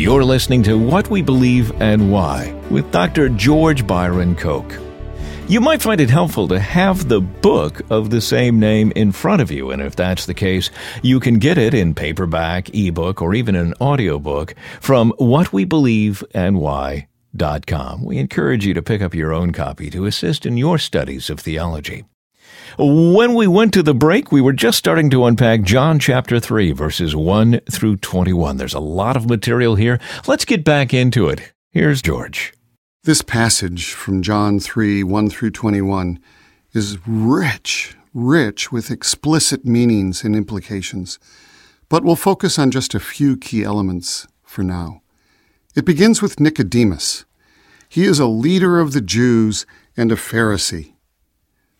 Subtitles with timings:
[0.00, 3.28] You're listening to What We Believe and Why with Dr.
[3.28, 4.72] George Byron Koch.
[5.46, 9.42] You might find it helpful to have the book of the same name in front
[9.42, 10.70] of you, and if that's the case,
[11.02, 18.02] you can get it in paperback, ebook, or even an audiobook from whatwebelieveandwhy.com.
[18.02, 21.40] We encourage you to pick up your own copy to assist in your studies of
[21.40, 22.06] theology.
[22.78, 26.72] When we went to the break, we were just starting to unpack John chapter 3,
[26.72, 28.56] verses 1 through 21.
[28.56, 30.00] There's a lot of material here.
[30.26, 31.52] Let's get back into it.
[31.70, 32.52] Here's George.
[33.04, 36.20] This passage from John 3, 1 through 21
[36.72, 41.18] is rich, rich with explicit meanings and implications,
[41.88, 45.02] but we'll focus on just a few key elements for now.
[45.74, 47.24] It begins with Nicodemus.
[47.88, 50.94] He is a leader of the Jews and a Pharisee.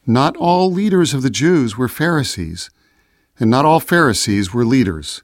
[0.07, 2.71] Not all leaders of the Jews were Pharisees,
[3.39, 5.23] and not all Pharisees were leaders,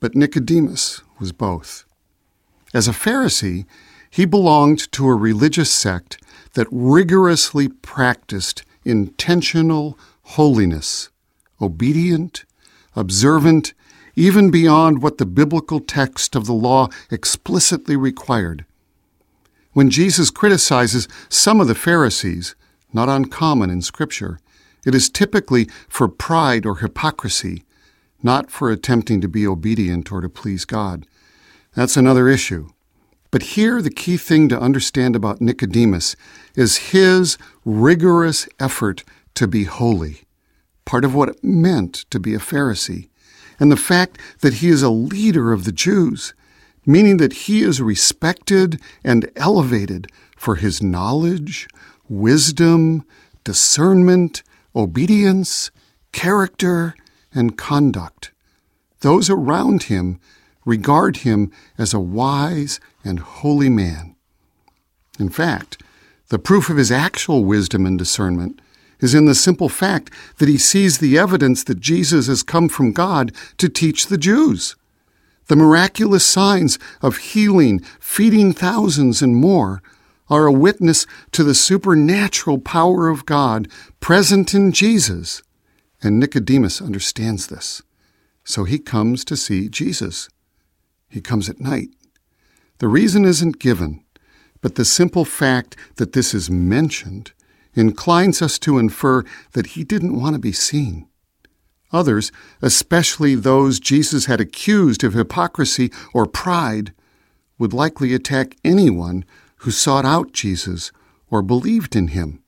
[0.00, 1.84] but Nicodemus was both.
[2.74, 3.64] As a Pharisee,
[4.10, 6.22] he belonged to a religious sect
[6.54, 11.08] that rigorously practiced intentional holiness,
[11.60, 12.44] obedient,
[12.96, 13.72] observant,
[14.14, 18.64] even beyond what the biblical text of the law explicitly required.
[19.72, 22.54] When Jesus criticizes some of the Pharisees,
[22.92, 24.38] not uncommon in Scripture.
[24.84, 27.64] It is typically for pride or hypocrisy,
[28.22, 31.06] not for attempting to be obedient or to please God.
[31.74, 32.68] That's another issue.
[33.30, 36.16] But here, the key thing to understand about Nicodemus
[36.54, 39.04] is his rigorous effort
[39.34, 40.22] to be holy,
[40.84, 43.08] part of what it meant to be a Pharisee,
[43.58, 46.34] and the fact that he is a leader of the Jews,
[46.84, 51.68] meaning that he is respected and elevated for his knowledge,
[52.12, 53.04] wisdom,
[53.42, 54.42] discernment,
[54.76, 55.70] obedience,
[56.12, 56.94] character,
[57.34, 58.30] and conduct.
[59.00, 60.20] Those around him
[60.66, 64.14] regard him as a wise and holy man.
[65.18, 65.82] In fact,
[66.28, 68.60] the proof of his actual wisdom and discernment
[69.00, 72.92] is in the simple fact that he sees the evidence that Jesus has come from
[72.92, 74.76] God to teach the Jews.
[75.46, 79.82] The miraculous signs of healing, feeding thousands, and more
[80.32, 83.68] are a witness to the supernatural power of God
[84.00, 85.42] present in Jesus.
[86.02, 87.82] And Nicodemus understands this.
[88.42, 90.30] So he comes to see Jesus.
[91.10, 91.90] He comes at night.
[92.78, 94.02] The reason isn't given,
[94.62, 97.32] but the simple fact that this is mentioned
[97.74, 101.06] inclines us to infer that he didn't want to be seen.
[101.92, 102.32] Others,
[102.62, 106.94] especially those Jesus had accused of hypocrisy or pride,
[107.58, 109.26] would likely attack anyone
[109.62, 110.90] who sought out Jesus
[111.30, 112.42] or believed in him.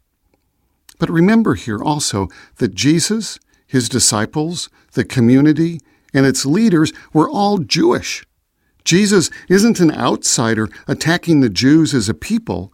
[0.98, 5.80] But remember here also that Jesus, his disciples, the community,
[6.12, 8.24] and its leaders were all Jewish.
[8.84, 12.72] Jesus isn't an outsider attacking the Jews as a people,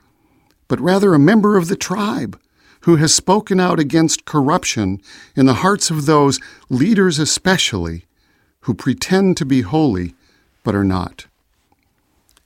[0.68, 2.40] but rather a member of the tribe
[2.82, 5.00] who has spoken out against corruption
[5.36, 6.40] in the hearts of those,
[6.70, 8.06] leaders especially,
[8.60, 10.14] who pretend to be holy
[10.64, 11.26] but are not.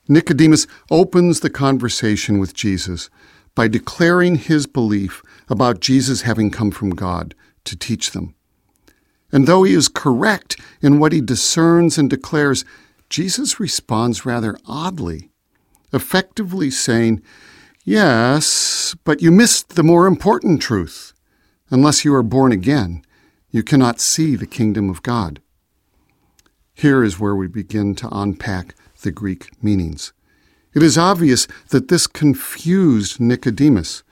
[0.09, 3.09] Nicodemus opens the conversation with Jesus
[3.54, 7.34] by declaring his belief about Jesus having come from God
[7.65, 8.34] to teach them.
[9.32, 12.64] And though he is correct in what he discerns and declares,
[13.09, 15.31] Jesus responds rather oddly,
[15.93, 17.22] effectively saying,
[17.84, 21.12] Yes, but you missed the more important truth.
[21.70, 23.03] Unless you are born again,
[23.50, 25.41] you cannot see the kingdom of God.
[26.72, 30.12] Here is where we begin to unpack the Greek meanings.
[30.75, 34.03] It is obvious that this confused Nicodemus,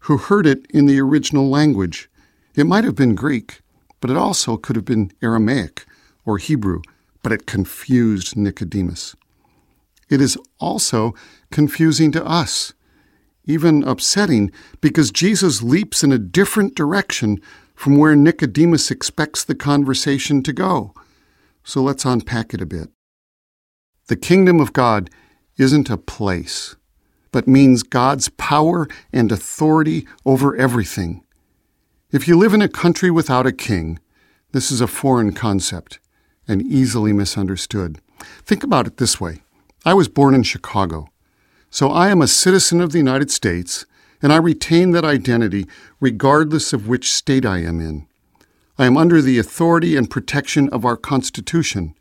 [0.00, 2.08] who heard it in the original language.
[2.54, 3.60] It might have been Greek,
[4.00, 5.84] but it also could have been Aramaic
[6.24, 6.80] or Hebrew,
[7.22, 9.14] but it confused Nicodemus.
[10.08, 11.12] It is also
[11.50, 12.72] confusing to us,
[13.44, 14.50] even upsetting,
[14.80, 17.40] because Jesus leaps in a different direction
[17.74, 20.94] from where Nicodemus expects the conversation to go.
[21.64, 22.88] So let's unpack it a bit.
[24.08, 25.10] The kingdom of God
[25.58, 26.76] isn't a place,
[27.30, 31.22] but means God's power and authority over everything.
[32.10, 33.98] If you live in a country without a king,
[34.52, 35.98] this is a foreign concept
[36.48, 38.00] and easily misunderstood.
[38.46, 39.42] Think about it this way
[39.84, 41.08] I was born in Chicago,
[41.68, 43.84] so I am a citizen of the United States,
[44.22, 45.66] and I retain that identity
[46.00, 48.06] regardless of which state I am in.
[48.78, 51.94] I am under the authority and protection of our Constitution,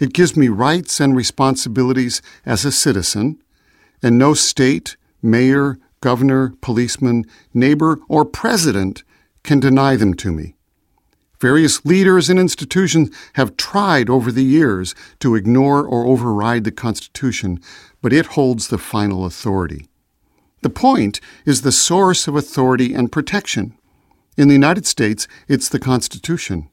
[0.00, 3.40] it gives me rights and responsibilities as a citizen,
[4.02, 9.04] and no state, mayor, governor, policeman, neighbor, or president
[9.44, 10.56] can deny them to me.
[11.38, 17.60] Various leaders and institutions have tried over the years to ignore or override the Constitution,
[18.02, 19.86] but it holds the final authority.
[20.62, 23.74] The point is the source of authority and protection.
[24.36, 26.68] In the United States, it's the Constitution.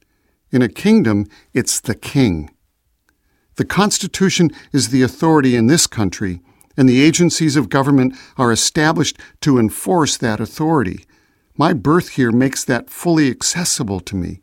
[0.52, 2.50] In a kingdom, it's the king.
[3.58, 6.42] The Constitution is the authority in this country,
[6.78, 11.06] and the agencies of government are established to enforce that authority.
[11.58, 14.42] My birth here makes that fully accessible to me.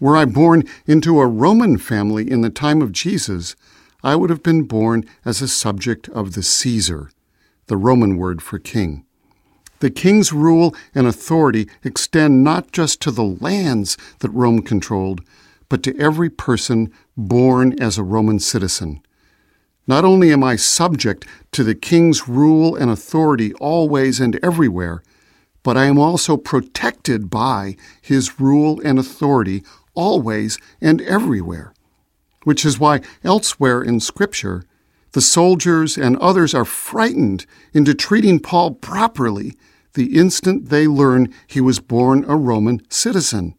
[0.00, 3.56] Were I born into a Roman family in the time of Jesus,
[4.02, 7.10] I would have been born as a subject of the Caesar,
[7.68, 9.04] the Roman word for king.
[9.78, 15.22] The king's rule and authority extend not just to the lands that Rome controlled,
[15.70, 16.92] but to every person
[17.28, 19.02] born as a Roman citizen.
[19.86, 25.02] Not only am I subject to the king's rule and authority always and everywhere,
[25.62, 29.62] but I am also protected by his rule and authority
[29.94, 31.74] always and everywhere.
[32.44, 34.64] Which is why elsewhere in Scripture,
[35.12, 39.56] the soldiers and others are frightened into treating Paul properly
[39.94, 43.54] the instant they learn he was born a Roman citizen.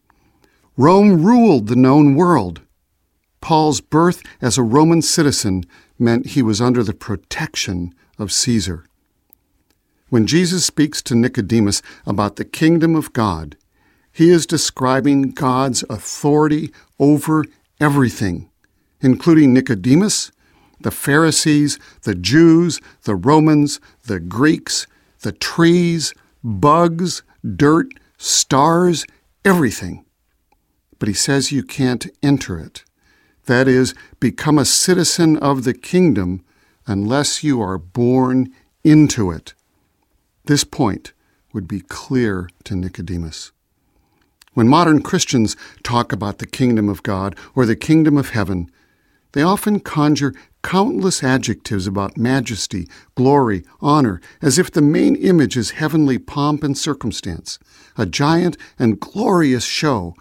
[0.78, 2.62] Rome ruled the known world.
[3.42, 5.66] Paul's birth as a Roman citizen
[6.00, 8.86] meant he was under the protection of Caesar.
[10.10, 13.58] When Jesus speaks to Nicodemus about the kingdom of God,
[14.12, 17.46] he is describing God's authority over
[17.80, 18.50] everything,
[19.00, 20.32] including Nicodemus,
[20.82, 24.86] the Pharisees, the Jews, the Romans, the Greeks,
[25.22, 27.24] the trees, bugs,
[27.56, 29.06] dirt, stars,
[29.46, 30.06] everything.
[31.00, 32.84] But he says you can't enter it.
[33.46, 36.44] That is, become a citizen of the kingdom
[36.86, 38.54] unless you are born
[38.84, 39.54] into it.
[40.46, 41.14] This point
[41.54, 43.52] would be clear to Nicodemus.
[44.54, 48.70] When modern Christians talk about the kingdom of God or the kingdom of heaven,
[49.32, 55.72] they often conjure countless adjectives about majesty, glory, honor, as if the main image is
[55.72, 57.58] heavenly pomp and circumstance,
[57.98, 60.16] a giant and glorious show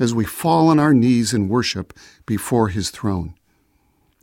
[0.00, 3.34] as we fall on our knees in worship before his throne.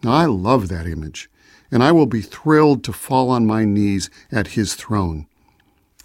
[0.04, 1.30] Now, I love that image,
[1.72, 5.28] and I will be thrilled to fall on my knees at his throne.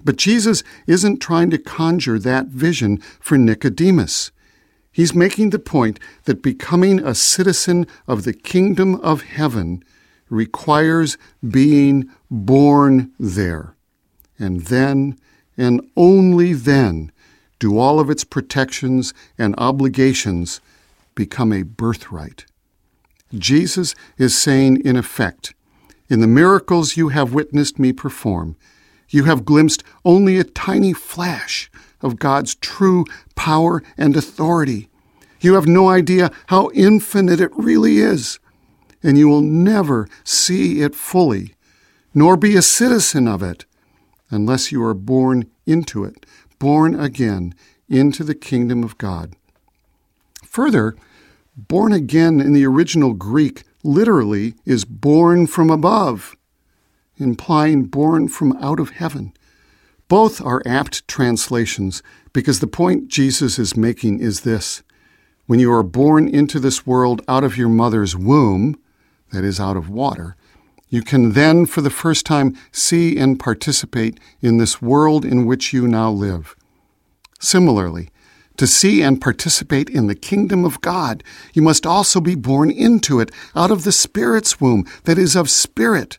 [0.04, 4.30] But Jesus isn't trying to conjure that vision for Nicodemus.
[4.90, 9.82] He's making the point that becoming a citizen of the kingdom of heaven
[10.28, 11.16] requires
[11.46, 13.74] being born there.
[14.38, 15.18] And then,
[15.56, 17.12] and only then,
[17.62, 20.60] do all of its protections and obligations
[21.14, 22.44] become a birthright.
[23.32, 25.54] Jesus is saying, in effect,
[26.08, 28.56] in the miracles you have witnessed me perform,
[29.10, 31.70] you have glimpsed only a tiny flash
[32.00, 33.04] of God's true
[33.36, 34.88] power and authority.
[35.40, 38.40] You have no idea how infinite it really is,
[39.04, 41.54] and you will never see it fully,
[42.12, 43.66] nor be a citizen of it,
[44.30, 46.26] unless you are born into it,
[46.62, 47.52] born again
[47.88, 49.34] into the kingdom of God.
[50.44, 50.94] Further,
[51.56, 56.36] born again in the original Greek literally is born from above
[57.18, 59.32] implying born from out of heaven.
[60.06, 62.00] Both are apt translations
[62.32, 64.84] because the point Jesus is making is this
[65.46, 68.78] when you are born into this world out of your mother's womb,
[69.32, 70.36] that is, out of water,
[70.88, 75.72] you can then, for the first time, see and participate in this world in which
[75.72, 76.54] you now live.
[77.42, 78.08] Similarly,
[78.56, 83.18] to see and participate in the kingdom of God, you must also be born into
[83.18, 86.18] it out of the Spirit's womb, that is, of spirit.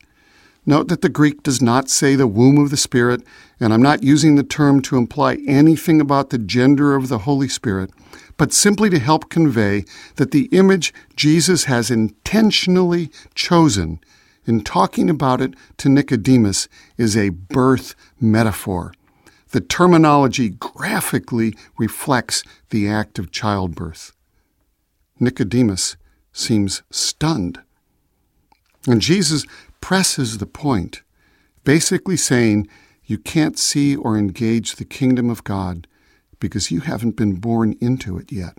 [0.65, 3.22] Note that the Greek does not say the womb of the Spirit,
[3.58, 7.48] and I'm not using the term to imply anything about the gender of the Holy
[7.48, 7.92] Spirit,
[8.36, 9.86] but simply to help convey
[10.18, 14.01] that the image Jesus has intentionally chosen
[14.46, 18.92] in talking about it to Nicodemus is a birth metaphor.
[19.53, 24.12] The terminology graphically reflects the act of childbirth.
[25.19, 25.95] Nicodemus
[26.31, 27.62] seems stunned.
[28.88, 29.45] And Jesus
[29.79, 31.03] presses the point,
[31.63, 32.67] basically saying
[33.05, 35.86] you can't see or engage the kingdom of God
[36.39, 38.57] because you haven't been born into it yet.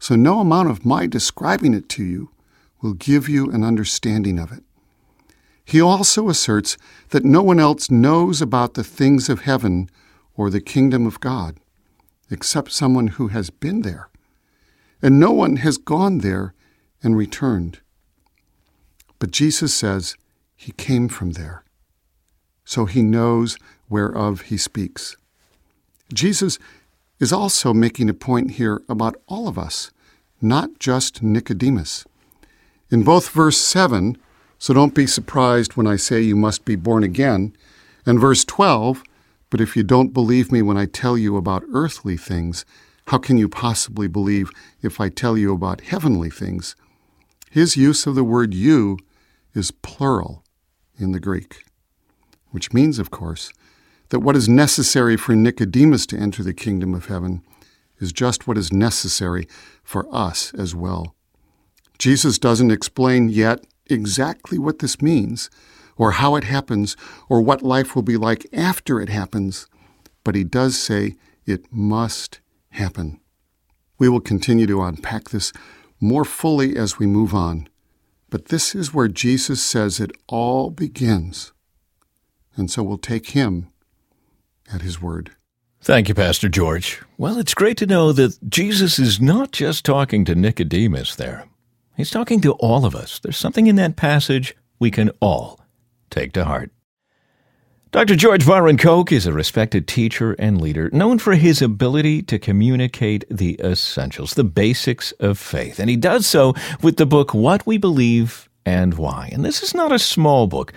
[0.00, 2.30] So no amount of my describing it to you
[2.82, 4.64] will give you an understanding of it.
[5.64, 6.76] He also asserts
[7.10, 9.88] that no one else knows about the things of heaven
[10.36, 11.58] or the kingdom of God
[12.30, 14.08] except someone who has been there.
[15.02, 16.54] And no one has gone there
[17.02, 17.80] and returned.
[19.18, 20.16] But Jesus says,
[20.56, 21.62] he came from there.
[22.64, 25.16] So he knows whereof he speaks.
[26.12, 26.58] Jesus
[27.20, 29.90] is also making a point here about all of us,
[30.40, 32.04] not just Nicodemus.
[32.90, 34.16] In both verse 7,
[34.58, 37.54] so don't be surprised when I say you must be born again,
[38.04, 39.02] and verse 12,
[39.50, 42.64] but if you don't believe me when I tell you about earthly things,
[43.08, 44.50] how can you possibly believe
[44.82, 46.74] if I tell you about heavenly things?
[47.50, 48.98] His use of the word you
[49.54, 50.42] is plural
[50.98, 51.64] in the Greek,
[52.50, 53.52] which means, of course,
[54.08, 57.42] that what is necessary for Nicodemus to enter the kingdom of heaven
[57.98, 59.48] is just what is necessary
[59.82, 61.14] for us as well.
[61.98, 65.48] Jesus doesn't explain yet exactly what this means,
[65.96, 66.96] or how it happens,
[67.28, 69.66] or what life will be like after it happens,
[70.24, 73.20] but he does say it must happen.
[73.98, 75.52] We will continue to unpack this
[76.00, 77.68] more fully as we move on,
[78.28, 81.52] but this is where Jesus says it all begins.
[82.56, 83.68] And so we'll take him
[84.72, 85.32] at his word.
[85.80, 87.00] Thank you, Pastor George.
[87.16, 91.46] Well, it's great to know that Jesus is not just talking to Nicodemus there.
[91.96, 93.18] He's talking to all of us.
[93.18, 95.60] There's something in that passage we can all
[96.10, 96.70] take to heart.
[97.92, 98.16] Dr.
[98.16, 103.24] George Byron Koch is a respected teacher and leader known for his ability to communicate
[103.30, 105.78] the essentials, the basics of faith.
[105.78, 109.30] And he does so with the book What We Believe and Why.
[109.32, 110.72] And this is not a small book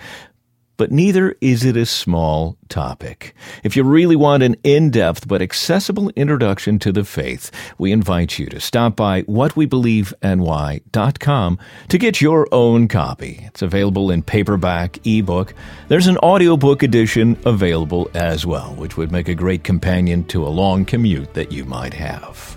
[0.80, 3.34] but neither is it a small topic.
[3.62, 8.46] If you really want an in-depth but accessible introduction to the faith, we invite you
[8.46, 11.58] to stop by whatwebelieveandwhy.com
[11.88, 13.42] to get your own copy.
[13.44, 15.52] It's available in paperback, ebook.
[15.88, 20.48] There's an audiobook edition available as well, which would make a great companion to a
[20.48, 22.56] long commute that you might have.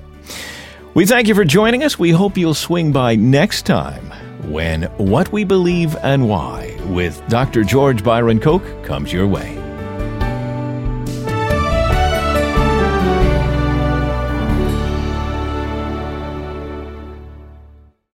[0.94, 2.00] We thank you for joining us.
[2.00, 4.14] We hope you'll swing by next time
[4.50, 7.64] when What We Believe and Why with Dr.
[7.64, 9.63] George Byron Koch comes your way.